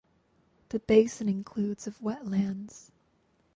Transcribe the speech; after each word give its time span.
The 0.69 0.79
basin 0.79 1.29
includes 1.29 1.85
of 1.85 1.99
wetlands. 1.99 2.89